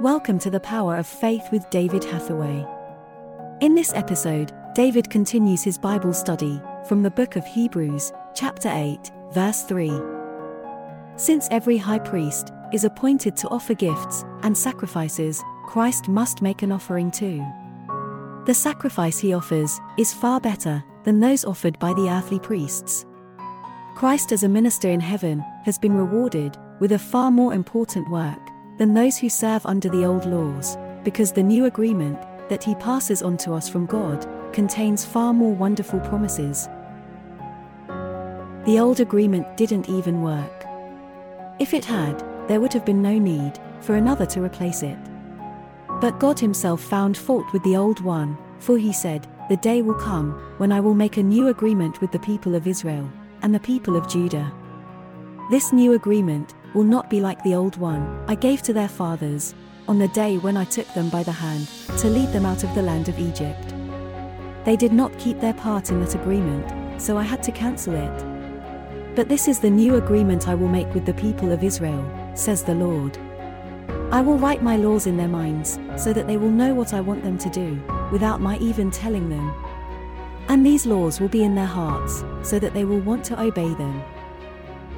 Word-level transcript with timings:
Welcome 0.00 0.38
to 0.40 0.50
the 0.50 0.58
Power 0.58 0.96
of 0.96 1.06
Faith 1.06 1.48
with 1.52 1.68
David 1.68 2.02
Hathaway. 2.02 2.66
In 3.60 3.74
this 3.74 3.92
episode, 3.94 4.50
David 4.74 5.08
continues 5.10 5.62
his 5.62 5.76
Bible 5.76 6.14
study 6.14 6.60
from 6.88 7.02
the 7.02 7.10
book 7.10 7.36
of 7.36 7.46
Hebrews, 7.46 8.10
chapter 8.34 8.70
8, 8.72 9.10
verse 9.32 9.62
3. 9.64 9.92
Since 11.16 11.46
every 11.50 11.76
high 11.76 11.98
priest 11.98 12.52
is 12.72 12.84
appointed 12.84 13.36
to 13.36 13.48
offer 13.48 13.74
gifts 13.74 14.24
and 14.42 14.56
sacrifices, 14.56 15.42
Christ 15.66 16.08
must 16.08 16.42
make 16.42 16.62
an 16.62 16.72
offering 16.72 17.10
too. 17.10 17.44
The 18.46 18.54
sacrifice 18.54 19.18
he 19.18 19.34
offers 19.34 19.78
is 19.98 20.14
far 20.14 20.40
better 20.40 20.82
than 21.04 21.20
those 21.20 21.44
offered 21.44 21.78
by 21.78 21.92
the 21.92 22.08
earthly 22.08 22.40
priests. 22.40 23.04
Christ 23.94 24.32
as 24.32 24.42
a 24.42 24.48
minister 24.48 24.88
in 24.88 25.00
heaven 25.00 25.44
has 25.64 25.78
been 25.78 25.92
rewarded 25.92 26.56
with 26.80 26.92
a 26.92 26.98
far 26.98 27.30
more 27.30 27.52
important 27.52 28.10
work 28.10 28.51
than 28.78 28.94
those 28.94 29.18
who 29.18 29.28
serve 29.28 29.64
under 29.66 29.88
the 29.88 30.04
old 30.04 30.26
laws, 30.26 30.76
because 31.04 31.32
the 31.32 31.42
new 31.42 31.66
agreement 31.66 32.18
that 32.48 32.64
he 32.64 32.74
passes 32.76 33.22
on 33.22 33.36
to 33.38 33.52
us 33.52 33.68
from 33.68 33.86
God 33.86 34.26
contains 34.52 35.04
far 35.04 35.32
more 35.32 35.54
wonderful 35.54 36.00
promises. 36.00 36.68
The 38.64 38.78
old 38.78 39.00
agreement 39.00 39.56
didn't 39.56 39.88
even 39.88 40.22
work. 40.22 40.66
If 41.58 41.74
it 41.74 41.84
had, 41.84 42.22
there 42.48 42.60
would 42.60 42.72
have 42.72 42.84
been 42.84 43.02
no 43.02 43.18
need 43.18 43.58
for 43.80 43.96
another 43.96 44.26
to 44.26 44.42
replace 44.42 44.82
it. 44.82 44.98
But 46.00 46.18
God 46.18 46.38
Himself 46.38 46.80
found 46.80 47.16
fault 47.16 47.52
with 47.52 47.62
the 47.64 47.76
old 47.76 48.00
one, 48.00 48.36
for 48.58 48.78
He 48.78 48.92
said, 48.92 49.26
The 49.48 49.56
day 49.56 49.82
will 49.82 49.94
come 49.94 50.32
when 50.58 50.72
I 50.72 50.80
will 50.80 50.94
make 50.94 51.16
a 51.16 51.22
new 51.22 51.48
agreement 51.48 52.00
with 52.00 52.12
the 52.12 52.18
people 52.18 52.54
of 52.54 52.66
Israel 52.66 53.10
and 53.42 53.54
the 53.54 53.60
people 53.60 53.96
of 53.96 54.08
Judah. 54.08 54.52
This 55.50 55.72
new 55.72 55.94
agreement 55.94 56.54
will 56.74 56.84
not 56.84 57.10
be 57.10 57.20
like 57.20 57.42
the 57.42 57.54
old 57.54 57.76
one 57.76 58.24
I 58.28 58.34
gave 58.34 58.62
to 58.62 58.72
their 58.72 58.88
fathers 58.88 59.54
on 59.88 59.98
the 59.98 60.08
day 60.08 60.38
when 60.38 60.56
I 60.56 60.64
took 60.64 60.86
them 60.94 61.08
by 61.08 61.22
the 61.22 61.32
hand 61.32 61.68
to 61.98 62.08
lead 62.08 62.32
them 62.32 62.46
out 62.46 62.64
of 62.64 62.74
the 62.74 62.82
land 62.82 63.08
of 63.08 63.18
Egypt. 63.18 63.74
They 64.64 64.76
did 64.76 64.92
not 64.92 65.18
keep 65.18 65.40
their 65.40 65.54
part 65.54 65.90
in 65.90 66.00
that 66.00 66.14
agreement, 66.14 67.00
so 67.00 67.18
I 67.18 67.24
had 67.24 67.42
to 67.42 67.52
cancel 67.52 67.94
it. 67.94 69.16
But 69.16 69.28
this 69.28 69.48
is 69.48 69.58
the 69.58 69.68
new 69.68 69.96
agreement 69.96 70.48
I 70.48 70.54
will 70.54 70.68
make 70.68 70.92
with 70.94 71.04
the 71.04 71.14
people 71.14 71.52
of 71.52 71.64
Israel, 71.64 72.04
says 72.34 72.62
the 72.62 72.74
Lord. 72.74 73.18
I 74.12 74.20
will 74.20 74.38
write 74.38 74.62
my 74.62 74.76
laws 74.76 75.06
in 75.06 75.16
their 75.16 75.28
minds, 75.28 75.78
so 75.96 76.12
that 76.12 76.26
they 76.26 76.36
will 76.36 76.50
know 76.50 76.74
what 76.74 76.94
I 76.94 77.00
want 77.00 77.22
them 77.22 77.38
to 77.38 77.50
do, 77.50 77.78
without 78.12 78.40
my 78.40 78.56
even 78.58 78.90
telling 78.90 79.28
them. 79.28 79.52
And 80.48 80.64
these 80.64 80.86
laws 80.86 81.20
will 81.20 81.28
be 81.28 81.44
in 81.44 81.54
their 81.54 81.66
hearts, 81.66 82.24
so 82.42 82.58
that 82.58 82.72
they 82.72 82.84
will 82.84 83.00
want 83.00 83.24
to 83.26 83.40
obey 83.40 83.74
them. 83.74 84.02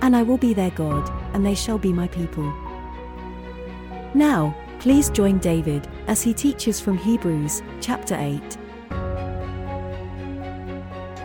And 0.02 0.14
I 0.14 0.22
will 0.22 0.38
be 0.38 0.52
their 0.52 0.70
God, 0.72 1.10
and 1.34 1.44
they 1.44 1.54
shall 1.54 1.78
be 1.78 1.92
my 1.92 2.08
people. 2.08 2.50
Now, 4.14 4.56
please 4.78 5.10
join 5.10 5.38
David 5.38 5.88
as 6.06 6.22
he 6.22 6.32
teaches 6.32 6.80
from 6.80 6.96
Hebrews 6.96 7.62
chapter 7.80 8.14
8. 8.14 8.40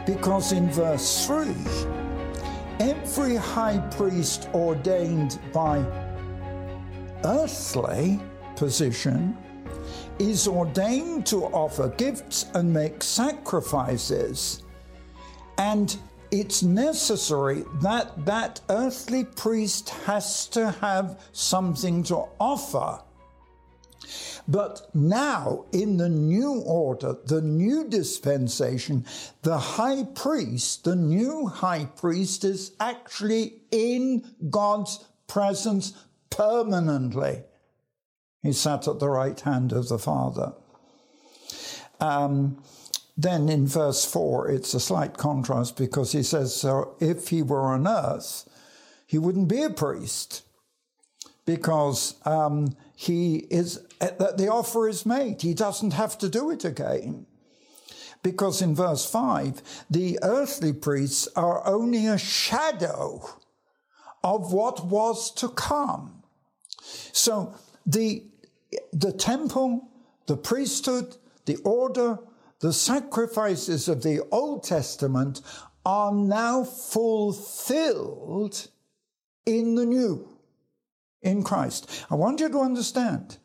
Because 0.06 0.52
in 0.52 0.70
verse 0.72 1.28
3, 1.28 1.54
every 2.80 3.36
high 3.36 3.78
priest 3.92 4.50
ordained 4.54 5.40
by 5.54 5.86
earthly 7.24 8.20
position 8.56 9.38
is 10.18 10.48
ordained 10.48 11.26
to 11.28 11.46
offer 11.46 11.90
gifts 11.90 12.48
and 12.56 12.74
make 12.74 13.04
sacrifices. 13.04 14.64
And 15.58 15.96
it's 16.32 16.64
necessary 16.64 17.64
that 17.82 18.26
that 18.26 18.62
earthly 18.70 19.24
priest 19.24 19.90
has 20.06 20.48
to 20.50 20.72
have 20.72 21.20
something 21.32 22.04
to 22.04 22.26
offer. 22.40 23.02
But 24.48 24.90
now, 24.96 25.66
in 25.72 25.98
the 25.98 26.10
new 26.10 26.62
order, 26.66 27.16
the 27.26 27.42
new 27.42 27.88
dispensation, 27.88 29.06
the 29.44 29.58
high 29.58 30.06
priest, 30.16 30.86
the 30.86 30.96
new 30.96 31.46
high 31.48 31.86
priest 31.86 32.44
is 32.44 32.72
actually 32.80 33.62
in 33.70 34.28
God's 34.50 35.06
presence 35.28 35.94
permanently. 36.32 37.44
He 38.42 38.54
sat 38.54 38.88
at 38.88 39.00
the 39.00 39.10
right 39.10 39.40
hand 39.40 39.72
of 39.72 39.90
the 39.90 40.00
Father. 40.00 40.54
Um, 42.00 42.64
then 43.22 43.50
in 43.50 43.68
verse 43.68 44.06
4, 44.06 44.50
it's 44.50 44.74
a 44.74 44.80
slight 44.80 45.18
contrast 45.18 45.76
because 45.76 46.14
he 46.14 46.24
says, 46.24 46.56
So 46.56 46.96
if 47.02 47.28
he 47.28 47.42
were 47.42 47.64
on 47.64 47.86
earth, 47.86 48.48
he 49.06 49.18
wouldn't 49.18 49.50
be 49.50 49.62
a 49.62 49.70
priest 49.70 50.44
because 51.46 52.16
um, 52.26 52.78
he 52.96 53.48
is, 53.50 53.82
the 54.00 54.48
offer 54.50 54.88
is 54.88 55.06
made. 55.06 55.42
He 55.42 55.54
doesn't 55.54 55.92
have 55.92 56.18
to 56.20 56.30
do 56.30 56.50
it 56.50 56.64
again. 56.64 57.26
Because 58.24 58.62
in 58.62 58.74
verse 58.74 59.10
5, 59.10 59.86
the 59.90 60.18
earthly 60.24 60.72
priests 60.72 61.28
are 61.36 61.66
only 61.68 62.08
a 62.08 62.18
shadow 62.18 63.22
of 64.24 64.54
what 64.54 64.86
was 64.86 65.30
to 65.36 65.50
come. 65.50 66.24
So 67.12 67.54
the, 67.86 68.24
the 68.94 69.12
temple, 69.12 69.90
the 70.28 70.38
priesthood, 70.38 71.18
the 71.46 71.58
order, 71.66 72.20
the 72.60 72.74
sacrifices 72.74 73.88
of 73.88 74.04
the 74.04 74.22
Old 74.32 74.64
Testament 74.64 75.42
are 75.86 76.14
now 76.14 76.64
fulfilled 76.64 78.68
in 79.46 79.76
the 79.76 79.86
new, 79.86 80.28
in 81.22 81.44
Christ. 81.44 82.06
I 82.10 82.16
want 82.16 82.40
you 82.40 82.50
to 82.50 82.60
understand 82.60 83.38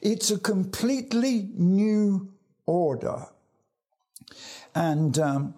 it's 0.00 0.30
a 0.30 0.38
completely 0.38 1.50
new 1.54 2.32
order. 2.66 3.26
And 4.74 5.18
um, 5.18 5.54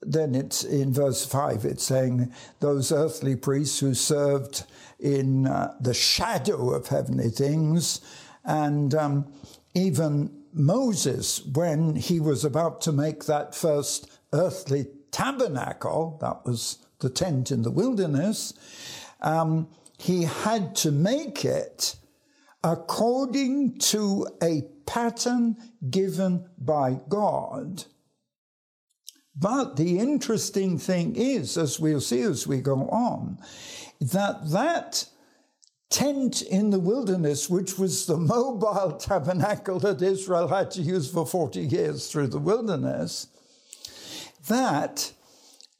then 0.00 0.34
it's 0.34 0.64
in 0.64 0.92
verse 0.92 1.26
5, 1.26 1.64
it's 1.64 1.84
saying, 1.84 2.32
Those 2.60 2.92
earthly 2.92 3.36
priests 3.36 3.80
who 3.80 3.94
served 3.94 4.64
in 5.00 5.46
uh, 5.46 5.74
the 5.80 5.94
shadow 5.94 6.70
of 6.70 6.88
heavenly 6.88 7.30
things, 7.30 8.00
and 8.44 8.94
um, 8.94 9.32
even 9.74 10.43
Moses, 10.54 11.44
when 11.44 11.96
he 11.96 12.20
was 12.20 12.44
about 12.44 12.80
to 12.82 12.92
make 12.92 13.24
that 13.24 13.54
first 13.54 14.10
earthly 14.32 14.86
tabernacle, 15.10 16.18
that 16.20 16.44
was 16.44 16.78
the 17.00 17.10
tent 17.10 17.50
in 17.50 17.62
the 17.62 17.70
wilderness, 17.70 18.54
um, 19.20 19.68
he 19.98 20.22
had 20.22 20.74
to 20.76 20.90
make 20.90 21.44
it 21.44 21.96
according 22.62 23.78
to 23.78 24.26
a 24.42 24.62
pattern 24.86 25.56
given 25.90 26.48
by 26.58 27.00
God. 27.08 27.84
But 29.36 29.76
the 29.76 29.98
interesting 29.98 30.78
thing 30.78 31.16
is, 31.16 31.58
as 31.58 31.80
we'll 31.80 32.00
see 32.00 32.22
as 32.22 32.46
we 32.46 32.60
go 32.60 32.88
on, 32.88 33.38
that 34.00 34.50
that 34.50 35.06
tent 35.90 36.42
in 36.42 36.70
the 36.70 36.78
wilderness, 36.78 37.48
which 37.48 37.78
was 37.78 38.06
the 38.06 38.16
mobile 38.34 38.92
tabernacle 38.92 39.78
that 39.80 40.02
Israel 40.02 40.48
had 40.48 40.70
to 40.72 40.82
use 40.82 41.10
for 41.10 41.26
40 41.26 41.60
years 41.60 42.10
through 42.10 42.28
the 42.28 42.38
wilderness, 42.38 43.28
that 44.48 45.12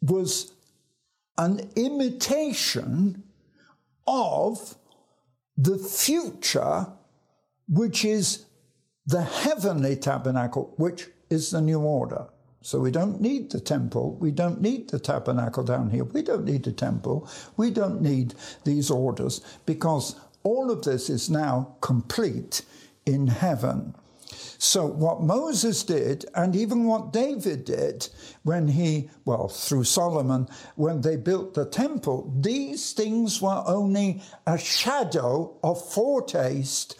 was 0.01 0.53
an 1.37 1.71
imitation 1.77 3.23
of 4.07 4.77
the 5.57 5.79
future, 5.79 6.87
which 7.69 8.05
is 8.05 8.47
the 9.07 9.23
heavenly 9.23 9.97
tabernacle, 9.97 10.75
which 10.77 11.09
is 11.31 11.51
the 11.51 11.61
new 11.61 11.81
order. 11.81 12.29
So 12.65 12.81
we 12.81 12.91
don't 12.91 13.21
need 13.21 13.51
the 13.51 13.61
temple. 13.61 14.15
We 14.15 14.31
don't 14.31 14.63
need 14.63 14.89
the 14.89 14.99
tabernacle 14.99 15.65
down 15.65 15.91
here. 15.91 16.05
We 16.05 16.23
don't 16.23 16.47
need 16.47 16.63
the 16.65 16.73
temple. 16.73 17.29
We 17.59 17.71
don't 17.71 18.01
need 18.01 18.33
these 18.65 18.91
orders 18.91 19.43
because 19.67 20.17
all 20.45 20.71
of 20.71 20.81
this 20.83 21.11
is 21.11 21.29
now 21.29 21.77
complete 21.83 22.63
in 23.05 23.27
heaven. 23.27 23.95
So, 24.57 24.87
what 24.87 25.21
Moses 25.21 25.85
did, 25.85 26.25
and 26.35 26.57
even 26.57 26.85
what 26.85 27.13
David 27.13 27.67
did 27.67 28.09
when 28.45 28.69
he, 28.69 29.11
well, 29.27 29.49
through 29.49 29.85
Solomon, 29.85 30.49
when 30.75 31.03
they 31.03 31.17
built 31.17 31.53
the 31.53 31.67
temple, 31.67 32.35
these 32.41 32.95
things 32.95 33.43
were 33.43 33.63
only 33.67 34.23
a 34.47 34.57
shadow, 34.57 35.55
a 35.63 35.75
foretaste, 35.75 36.99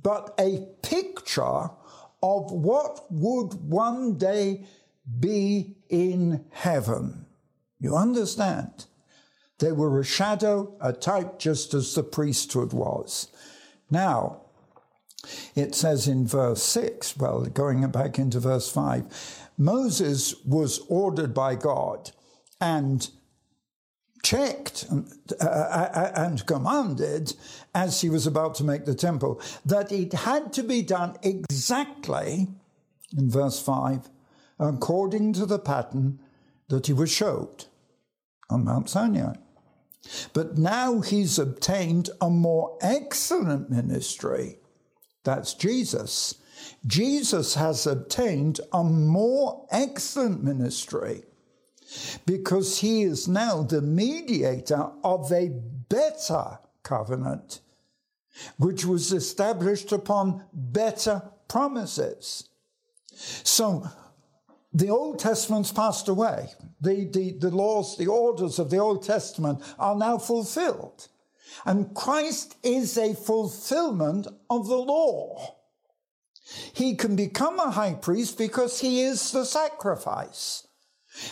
but 0.00 0.32
a 0.38 0.68
picture 0.82 1.70
of 2.22 2.50
what 2.50 3.06
would 3.10 3.54
one 3.54 4.18
day 4.18 4.64
be 5.18 5.76
in 5.88 6.44
heaven. 6.50 7.26
You 7.78 7.96
understand? 7.96 8.86
They 9.58 9.72
were 9.72 10.00
a 10.00 10.04
shadow, 10.04 10.74
a 10.80 10.92
type, 10.92 11.38
just 11.38 11.74
as 11.74 11.94
the 11.94 12.02
priesthood 12.02 12.72
was. 12.72 13.28
Now, 13.90 14.42
it 15.54 15.74
says 15.74 16.08
in 16.08 16.26
verse 16.26 16.62
6, 16.62 17.16
well, 17.16 17.44
going 17.44 17.86
back 17.90 18.18
into 18.18 18.40
verse 18.40 18.70
5, 18.70 19.48
Moses 19.58 20.34
was 20.44 20.80
ordered 20.88 21.34
by 21.34 21.54
God 21.54 22.12
and 22.60 23.10
checked 24.30 24.84
and, 24.84 25.12
uh, 25.40 25.44
uh, 25.44 26.12
and 26.14 26.46
commanded 26.46 27.34
as 27.74 28.00
he 28.00 28.08
was 28.08 28.28
about 28.28 28.54
to 28.54 28.62
make 28.62 28.84
the 28.84 28.94
temple 28.94 29.40
that 29.64 29.90
it 29.90 30.12
had 30.12 30.52
to 30.52 30.62
be 30.62 30.82
done 30.82 31.16
exactly, 31.22 32.46
in 33.18 33.28
verse 33.28 33.60
5, 33.60 34.08
according 34.60 35.32
to 35.32 35.46
the 35.46 35.58
pattern 35.58 36.20
that 36.68 36.86
he 36.86 36.92
was 36.92 37.10
showed 37.10 37.64
on 38.48 38.64
Mount 38.64 38.88
Sinai. 38.88 39.34
But 40.32 40.56
now 40.56 41.00
he's 41.00 41.36
obtained 41.36 42.10
a 42.20 42.30
more 42.30 42.78
excellent 42.80 43.68
ministry. 43.68 44.58
That's 45.24 45.54
Jesus. 45.54 46.36
Jesus 46.86 47.56
has 47.56 47.84
obtained 47.84 48.60
a 48.72 48.84
more 48.84 49.66
excellent 49.72 50.44
ministry 50.44 51.24
because 52.26 52.78
he 52.78 53.02
is 53.02 53.28
now 53.28 53.62
the 53.62 53.82
mediator 53.82 54.90
of 55.02 55.30
a 55.32 55.50
better 55.88 56.58
covenant, 56.82 57.60
which 58.58 58.84
was 58.84 59.12
established 59.12 59.92
upon 59.92 60.44
better 60.52 61.22
promises. 61.48 62.48
So 63.12 63.88
the 64.72 64.90
Old 64.90 65.18
Testament's 65.18 65.72
passed 65.72 66.08
away. 66.08 66.48
The, 66.80 67.06
the, 67.06 67.32
the 67.32 67.50
laws, 67.50 67.96
the 67.96 68.06
orders 68.06 68.58
of 68.58 68.70
the 68.70 68.78
Old 68.78 69.02
Testament 69.02 69.62
are 69.78 69.96
now 69.96 70.18
fulfilled. 70.18 71.08
And 71.66 71.94
Christ 71.94 72.56
is 72.62 72.96
a 72.96 73.14
fulfillment 73.14 74.28
of 74.48 74.68
the 74.68 74.76
law. 74.76 75.56
He 76.72 76.96
can 76.96 77.16
become 77.16 77.58
a 77.58 77.70
high 77.70 77.94
priest 77.94 78.38
because 78.38 78.80
he 78.80 79.02
is 79.02 79.30
the 79.32 79.44
sacrifice. 79.44 80.66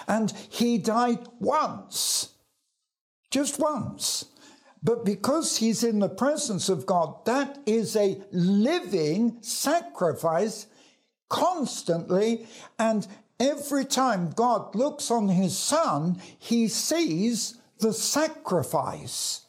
And 0.06 0.32
he 0.48 0.78
died 0.78 1.26
once, 1.40 2.34
just 3.30 3.58
once. 3.58 4.26
But 4.82 5.04
because 5.04 5.56
he's 5.58 5.82
in 5.82 5.98
the 5.98 6.08
presence 6.08 6.69
of 6.69 6.86
God, 6.86 7.25
that 7.25 7.58
is 7.66 7.96
a 7.96 8.22
living 8.32 9.38
sacrifice 9.40 10.66
constantly. 11.28 12.46
And 12.78 13.06
every 13.40 13.84
time 13.84 14.30
God 14.30 14.75
looks 14.75 15.10
on 15.10 15.28
his 15.28 15.58
son, 15.58 16.20
he 16.38 16.69
sees 16.69 17.58
the 17.81 17.92
sacrifice, 17.92 19.46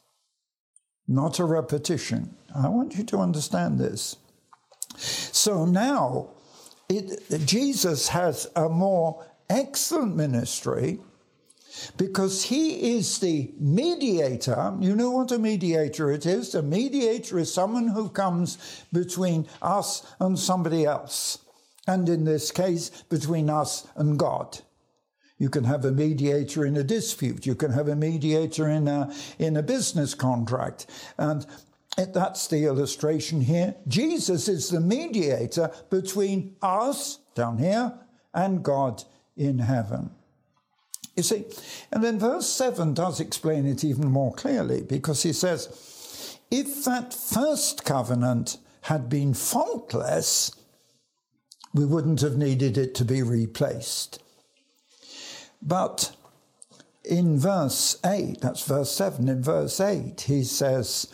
not 1.07 1.39
a 1.39 1.45
repetition. 1.45 2.35
I 2.55 2.69
want 2.69 2.97
you 2.97 3.03
to 3.05 3.17
understand 3.19 3.79
this. 3.79 4.15
So 4.97 5.65
now, 5.65 6.29
it, 6.89 7.45
Jesus 7.45 8.07
has 8.09 8.47
a 8.55 8.67
more 8.67 9.23
excellent 9.49 10.15
ministry 10.15 10.99
because 11.97 12.43
he 12.43 12.95
is 12.97 13.19
the 13.19 13.51
mediator. 13.59 14.75
You 14.79 14.95
know 14.95 15.11
what 15.11 15.31
a 15.31 15.39
mediator 15.39 16.11
it 16.11 16.25
is? 16.25 16.55
A 16.55 16.61
mediator 16.61 17.39
is 17.39 17.53
someone 17.53 17.87
who 17.87 18.09
comes 18.09 18.85
between 18.91 19.47
us 19.61 20.05
and 20.19 20.37
somebody 20.37 20.85
else. 20.85 21.39
And 21.87 22.07
in 22.09 22.23
this 22.23 22.51
case, 22.51 22.89
between 23.09 23.49
us 23.49 23.87
and 23.95 24.17
God. 24.17 24.59
You 25.37 25.49
can 25.49 25.63
have 25.63 25.85
a 25.85 25.91
mediator 25.91 26.65
in 26.65 26.75
a 26.75 26.83
dispute. 26.83 27.45
You 27.45 27.55
can 27.55 27.71
have 27.71 27.87
a 27.87 27.95
mediator 27.95 28.67
in 28.67 28.87
a, 28.87 29.13
in 29.39 29.55
a 29.55 29.63
business 29.63 30.13
contract. 30.13 30.87
And 31.17 31.45
that's 31.95 32.47
the 32.47 32.65
illustration 32.65 33.41
here. 33.41 33.75
Jesus 33.87 34.47
is 34.49 34.69
the 34.69 34.81
mediator 34.81 35.71
between 35.89 36.55
us 36.61 37.19
down 37.35 37.57
here 37.57 37.93
and 38.33 38.63
God 38.63 39.03
in 39.39 39.59
heaven. 39.59 40.11
You 41.15 41.23
see, 41.23 41.45
and 41.91 42.03
then 42.03 42.19
verse 42.19 42.47
7 42.47 42.93
does 42.93 43.19
explain 43.19 43.65
it 43.65 43.83
even 43.83 44.09
more 44.09 44.33
clearly 44.33 44.81
because 44.81 45.23
he 45.23 45.33
says, 45.33 46.37
if 46.51 46.85
that 46.85 47.13
first 47.13 47.83
covenant 47.83 48.57
had 48.81 49.09
been 49.09 49.33
faultless, 49.33 50.51
we 51.73 51.85
wouldn't 51.85 52.21
have 52.21 52.37
needed 52.37 52.77
it 52.77 52.93
to 52.95 53.05
be 53.05 53.21
replaced. 53.21 54.21
But 55.61 56.15
in 57.03 57.39
verse 57.39 57.97
8, 58.05 58.41
that's 58.41 58.65
verse 58.65 58.91
7, 58.91 59.27
in 59.27 59.43
verse 59.43 59.79
8, 59.79 60.21
he 60.21 60.43
says, 60.43 61.11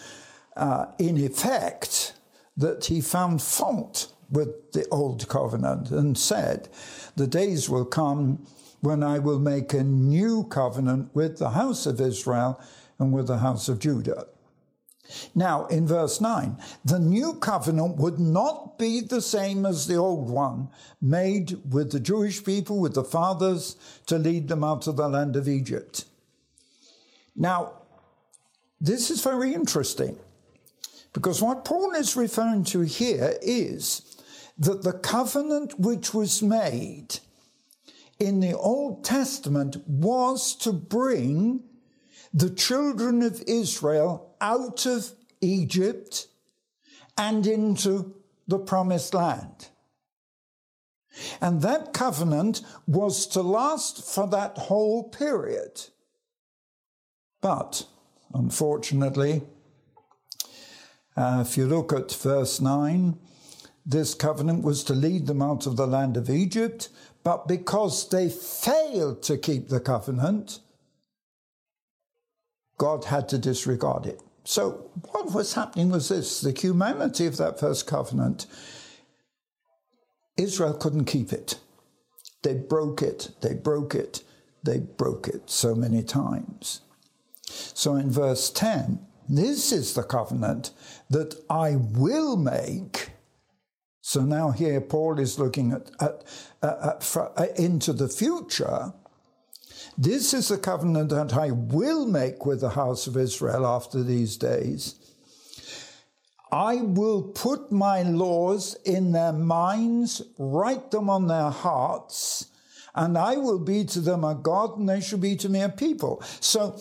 uh, 0.55 0.87
in 0.99 1.17
effect, 1.17 2.13
that 2.57 2.85
he 2.85 3.01
found 3.01 3.41
fault 3.41 4.13
with 4.35 4.73
the 4.73 4.87
old 4.89 5.27
covenant 5.27 5.91
and 5.91 6.17
said, 6.17 6.69
The 7.15 7.27
days 7.27 7.69
will 7.69 7.85
come 7.85 8.45
when 8.81 9.01
I 9.01 9.19
will 9.19 9.39
make 9.39 9.73
a 9.73 9.83
new 9.83 10.43
covenant 10.43 11.09
with 11.13 11.37
the 11.37 11.51
house 11.51 11.85
of 11.85 11.99
Israel 11.99 12.61
and 12.99 13.11
with 13.11 13.27
the 13.27 13.39
house 13.39 13.67
of 13.69 13.79
Judah. 13.79 14.27
Now, 15.33 15.65
in 15.67 15.87
verse 15.87 16.19
9, 16.19 16.57
the 16.83 16.99
new 16.99 17.35
covenant 17.35 17.97
would 17.97 18.19
not 18.19 18.77
be 18.77 19.01
the 19.01 19.21
same 19.21 19.65
as 19.65 19.85
the 19.85 19.95
old 19.95 20.29
one 20.29 20.69
made 21.01 21.59
with 21.71 21.91
the 21.91 21.99
Jewish 21.99 22.43
people, 22.43 22.79
with 22.79 22.95
the 22.95 23.03
fathers, 23.03 23.75
to 24.07 24.17
lead 24.17 24.47
them 24.47 24.63
out 24.63 24.87
of 24.87 24.97
the 24.97 25.07
land 25.07 25.35
of 25.35 25.47
Egypt. 25.47 26.05
Now, 27.35 27.73
this 28.81 29.11
is 29.11 29.23
very 29.23 29.53
interesting 29.53 30.17
because 31.13 31.41
what 31.41 31.65
Paul 31.65 31.93
is 31.93 32.15
referring 32.15 32.63
to 32.65 32.81
here 32.81 33.37
is 33.41 34.01
that 34.57 34.83
the 34.83 34.93
covenant 34.93 35.79
which 35.79 36.13
was 36.13 36.41
made 36.41 37.19
in 38.19 38.39
the 38.39 38.53
Old 38.53 39.03
Testament 39.03 39.77
was 39.87 40.55
to 40.57 40.71
bring 40.71 41.63
the 42.33 42.49
children 42.49 43.21
of 43.21 43.43
Israel 43.47 44.35
out 44.39 44.85
of 44.85 45.11
Egypt 45.41 46.27
and 47.17 47.45
into 47.45 48.15
the 48.47 48.59
promised 48.59 49.13
land. 49.13 49.69
And 51.39 51.61
that 51.61 51.93
covenant 51.93 52.61
was 52.87 53.25
to 53.27 53.41
last 53.41 54.03
for 54.03 54.27
that 54.27 54.57
whole 54.57 55.09
period. 55.09 55.81
But, 57.41 57.85
unfortunately, 58.33 59.43
uh, 61.15 61.43
if 61.47 61.57
you 61.57 61.67
look 61.67 61.93
at 61.93 62.11
verse 62.11 62.59
9, 62.59 63.17
this 63.85 64.13
covenant 64.15 64.63
was 64.63 64.83
to 64.85 64.93
lead 64.93 65.27
them 65.27 65.41
out 65.41 65.67
of 65.67 65.77
the 65.77 65.85
land 65.85 66.17
of 66.17 66.29
Egypt, 66.29 66.89
but 67.23 67.47
because 67.47 68.09
they 68.09 68.29
failed 68.29 69.21
to 69.23 69.37
keep 69.37 69.69
the 69.69 69.79
covenant, 69.79 70.59
God 72.77 73.05
had 73.05 73.29
to 73.29 73.37
disregard 73.37 74.05
it. 74.05 74.21
So, 74.43 74.89
what 75.11 75.33
was 75.33 75.53
happening 75.53 75.89
was 75.89 76.09
this 76.09 76.41
the 76.41 76.51
humanity 76.51 77.25
of 77.25 77.37
that 77.37 77.59
first 77.59 77.87
covenant, 77.87 78.45
Israel 80.37 80.73
couldn't 80.73 81.05
keep 81.05 81.31
it. 81.31 81.59
They 82.43 82.53
broke 82.53 83.01
it, 83.01 83.31
they 83.41 83.53
broke 83.53 83.95
it, 83.95 84.23
they 84.63 84.79
broke 84.79 85.27
it 85.27 85.49
so 85.49 85.73
many 85.73 86.03
times. 86.03 86.81
So, 87.41 87.95
in 87.95 88.11
verse 88.11 88.49
10, 88.51 88.99
this 89.27 89.71
is 89.71 89.93
the 89.93 90.03
covenant 90.03 90.71
that 91.09 91.35
I 91.49 91.75
will 91.77 92.35
make 92.35 93.14
so 94.07 94.21
now 94.21 94.51
here 94.51 94.79
Paul 94.81 95.17
is 95.17 95.39
looking 95.39 95.71
at, 95.71 95.89
at, 95.99 96.23
at, 96.61 96.77
at, 96.83 97.17
uh, 97.17 97.47
into 97.55 97.91
the 97.91 98.07
future. 98.07 98.93
This 99.97 100.31
is 100.31 100.49
the 100.49 100.59
covenant 100.59 101.09
that 101.09 101.33
I 101.33 101.49
will 101.49 102.05
make 102.05 102.45
with 102.45 102.61
the 102.61 102.69
house 102.69 103.07
of 103.07 103.17
Israel 103.17 103.65
after 103.65 104.03
these 104.03 104.37
days. 104.37 104.93
I 106.51 106.75
will 106.75 107.23
put 107.23 107.71
my 107.71 108.03
laws 108.03 108.77
in 108.85 109.11
their 109.11 109.33
minds, 109.33 110.21
write 110.37 110.91
them 110.91 111.09
on 111.09 111.25
their 111.25 111.49
hearts, 111.49 112.51
and 112.93 113.17
I 113.17 113.37
will 113.37 113.57
be 113.57 113.85
to 113.85 114.01
them 114.01 114.23
a 114.23 114.35
God, 114.35 114.77
and 114.77 114.87
they 114.87 115.01
shall 115.01 115.17
be 115.17 115.35
to 115.37 115.49
me 115.49 115.61
a 115.61 115.69
people. 115.69 116.21
So 116.41 116.79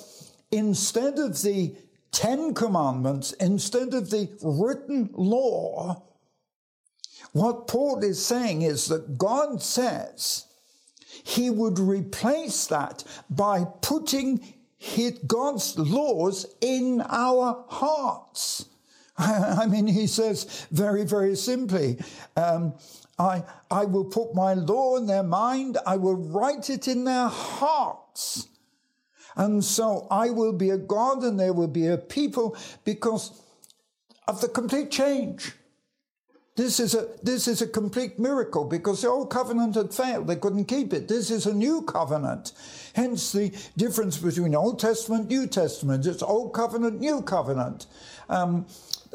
instead 0.50 1.19
of 1.19 1.40
the 1.40 1.75
Ten 2.12 2.52
Commandments, 2.52 3.33
instead 3.33 3.95
of 3.95 4.11
the 4.11 4.28
written 4.43 5.09
law, 5.14 6.02
what 7.33 7.66
Paul 7.66 8.02
is 8.02 8.25
saying 8.25 8.62
is 8.62 8.88
that 8.88 9.19
God 9.19 9.62
says 9.62 10.47
he 11.25 11.50
would 11.50 11.78
replace 11.78 12.66
that 12.66 13.04
by 13.31 13.64
putting 13.83 14.54
his, 14.76 15.19
God's 15.26 15.78
laws 15.78 16.47
in 16.61 17.02
our 17.09 17.64
hearts. 17.69 18.66
I 19.16 19.66
mean, 19.66 19.87
he 19.87 20.07
says 20.07 20.66
very, 20.71 21.04
very 21.04 21.37
simply, 21.37 21.99
um, 22.37 22.75
I, 23.19 23.45
I 23.71 23.85
will 23.85 24.04
put 24.04 24.35
my 24.35 24.54
law 24.54 24.97
in 24.97 25.07
their 25.07 25.23
mind, 25.23 25.78
I 25.87 25.97
will 25.97 26.16
write 26.16 26.69
it 26.69 26.88
in 26.88 27.04
their 27.04 27.28
hearts. 27.28 28.49
And 29.37 29.64
so 29.64 30.07
I 30.11 30.31
will 30.31 30.52
be 30.52 30.71
a 30.71 30.78
God 30.78 31.23
and 31.23 31.38
there 31.38 31.52
will 31.52 31.69
be 31.69 31.88
a 31.88 31.99
people 31.99 32.57
because 32.85 33.40
of 34.28 34.40
the 34.40 34.49
complete 34.49 34.90
change. 34.90 35.52
This 36.56 36.78
is 36.78 36.94
a 36.94 37.08
this 37.20 37.49
is 37.49 37.62
a 37.62 37.66
complete 37.66 38.16
miracle 38.16 38.64
because 38.64 39.02
the 39.02 39.08
old 39.08 39.28
covenant 39.28 39.75
had 39.75 39.92
failed. 39.92 40.28
They 40.28 40.37
couldn't 40.37 40.66
keep 40.66 40.92
it. 40.92 41.08
This 41.08 41.28
is 41.28 41.46
a 41.46 41.54
new 41.54 41.82
covenant. 41.82 42.52
Hence 42.94 43.32
the 43.32 43.52
difference 43.76 44.18
between 44.18 44.54
Old 44.54 44.78
Testament, 44.78 45.28
New 45.28 45.49
Testament. 45.49 46.06
It's 46.06 46.23
Old 46.23 46.54
Covenant, 46.54 47.00
New 47.00 47.23
Covenant. 47.23 47.87
Um, 48.28 48.66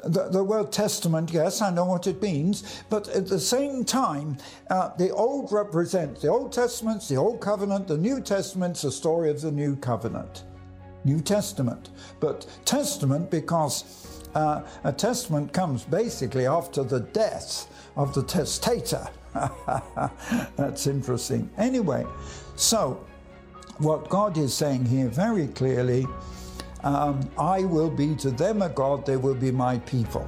the, 0.04 0.30
the, 0.30 0.44
word 0.44 0.72
testament, 0.72 1.32
yes, 1.32 1.62
I 1.62 1.72
know 1.72 1.86
what 1.86 2.08
it 2.08 2.22
means, 2.22 2.84
but 2.90 3.10
at 3.10 3.28
the 3.28 3.40
same 3.40 3.84
time, 3.84 4.38
uh, 4.70 4.96
the 4.98 5.10
Old 5.12 5.52
represents 5.52 6.22
the 6.22 6.30
Old 6.30 6.54
Testament, 6.54 7.06
the 7.08 7.18
Old 7.18 7.42
Covenant, 7.42 7.88
the 7.88 7.98
New 7.98 8.22
Testament's 8.22 8.82
the 8.82 8.92
story 8.92 9.30
of 9.30 9.42
the 9.42 9.52
New 9.52 9.76
Covenant. 9.76 10.44
New 11.06 11.22
Testament. 11.22 11.90
But 12.20 12.48
Testament 12.66 13.32
because 13.32 14.09
uh, 14.40 14.66
a 14.86 14.94
testament 14.94 15.52
comes 15.52 15.84
basically 15.84 16.48
after 16.48 16.84
the 16.84 17.02
death 17.02 17.68
of 17.96 18.14
the 18.14 18.24
testator. 18.24 19.06
That's 20.56 20.88
interesting. 20.88 21.50
Anyway, 21.58 22.06
so 22.56 23.06
what 23.80 24.10
God 24.10 24.38
is 24.38 24.54
saying 24.54 24.86
here 24.86 25.08
very 25.10 25.48
clearly 25.48 26.08
um, 26.84 27.30
I 27.38 27.66
will 27.66 27.90
be 27.90 28.16
to 28.16 28.32
them 28.32 28.62
a 28.62 28.70
God, 28.70 29.06
they 29.06 29.18
will 29.18 29.36
be 29.36 29.52
my 29.52 29.80
people. 29.80 30.26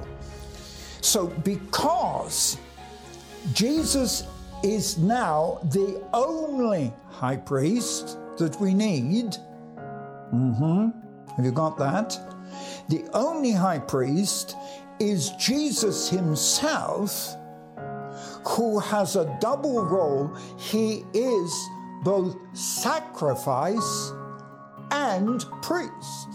So, 1.00 1.28
because 1.28 2.58
Jesus 3.54 4.24
is 4.62 4.98
now 4.98 5.60
the 5.72 6.02
only 6.12 6.92
high 7.08 7.38
priest 7.38 8.18
that 8.36 8.60
we 8.60 8.74
need, 8.74 9.36
mm-hmm, 10.32 10.90
have 11.36 11.44
you 11.44 11.52
got 11.52 11.78
that? 11.78 12.31
The 12.88 13.04
only 13.12 13.52
high 13.52 13.78
priest 13.78 14.56
is 14.98 15.30
Jesus 15.32 16.08
himself, 16.08 17.34
who 18.46 18.78
has 18.78 19.16
a 19.16 19.36
double 19.40 19.84
role. 19.84 20.34
He 20.58 21.04
is 21.14 21.68
both 22.04 22.36
sacrifice 22.52 24.12
and 24.90 25.44
priest. 25.62 26.28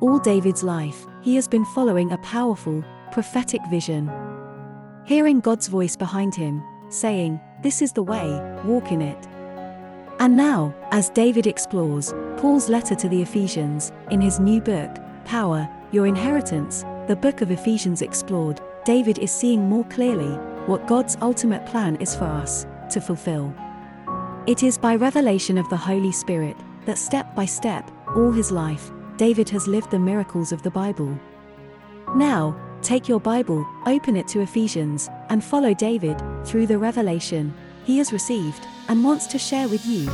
All 0.00 0.18
David's 0.18 0.62
life, 0.62 1.06
he 1.22 1.36
has 1.36 1.46
been 1.46 1.64
following 1.66 2.10
a 2.12 2.18
powerful, 2.18 2.82
prophetic 3.12 3.60
vision. 3.70 4.10
Hearing 5.04 5.40
God's 5.40 5.68
voice 5.68 5.96
behind 5.96 6.34
him, 6.34 6.62
saying, 6.88 7.40
This 7.62 7.82
is 7.82 7.92
the 7.92 8.02
way, 8.02 8.28
walk 8.64 8.90
in 8.90 9.00
it. 9.00 9.28
And 10.18 10.36
now, 10.36 10.74
as 10.90 11.10
David 11.10 11.46
explores 11.46 12.12
Paul's 12.42 12.68
letter 12.68 12.96
to 12.96 13.08
the 13.08 13.22
Ephesians, 13.22 13.92
in 14.10 14.20
his 14.20 14.40
new 14.40 14.60
book, 14.60 14.96
Power, 15.24 15.68
Your 15.92 16.08
Inheritance, 16.08 16.84
the 17.06 17.14
book 17.14 17.40
of 17.40 17.52
Ephesians 17.52 18.02
explored, 18.02 18.60
David 18.84 19.20
is 19.20 19.30
seeing 19.30 19.68
more 19.68 19.84
clearly 19.84 20.34
what 20.66 20.88
God's 20.88 21.16
ultimate 21.22 21.64
plan 21.66 21.94
is 22.00 22.16
for 22.16 22.24
us 22.24 22.66
to 22.90 23.00
fulfill. 23.00 23.54
It 24.48 24.64
is 24.64 24.76
by 24.76 24.96
revelation 24.96 25.56
of 25.56 25.70
the 25.70 25.76
Holy 25.76 26.10
Spirit 26.10 26.56
that 26.84 26.98
step 26.98 27.32
by 27.36 27.44
step, 27.44 27.88
all 28.16 28.32
his 28.32 28.50
life, 28.50 28.90
David 29.16 29.48
has 29.50 29.68
lived 29.68 29.92
the 29.92 30.00
miracles 30.00 30.50
of 30.50 30.64
the 30.64 30.70
Bible. 30.72 31.16
Now, 32.16 32.60
take 32.82 33.08
your 33.08 33.20
Bible, 33.20 33.64
open 33.86 34.16
it 34.16 34.26
to 34.26 34.40
Ephesians, 34.40 35.08
and 35.28 35.44
follow 35.44 35.74
David 35.74 36.20
through 36.44 36.66
the 36.66 36.78
revelation 36.78 37.54
he 37.84 37.98
has 37.98 38.12
received 38.12 38.66
and 38.88 39.04
wants 39.04 39.28
to 39.28 39.38
share 39.38 39.68
with 39.68 39.86
you. 39.86 40.10